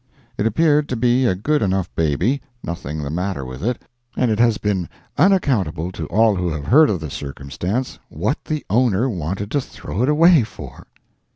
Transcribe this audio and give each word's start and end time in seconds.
It 0.35 0.47
appeared 0.47 0.89
to 0.89 0.95
be 0.95 1.27
a 1.27 1.35
good 1.35 1.61
enough 1.61 1.93
baby—nothing 1.93 3.03
the 3.03 3.11
matter 3.11 3.45
with 3.45 3.61
it—and 3.63 4.31
it 4.31 4.39
has 4.39 4.57
been 4.57 4.89
unaccountable 5.15 5.91
to 5.91 6.07
all 6.07 6.33
who 6.35 6.47
have 6.49 6.63
heard 6.65 6.89
of 6.89 6.99
the 6.99 7.11
circumstance, 7.11 7.99
what 8.09 8.43
the 8.45 8.65
owner 8.67 9.07
wanted 9.11 9.51
to 9.51 9.61
throw 9.61 10.01
it 10.01 10.09
away 10.09 10.41
for. 10.41 10.87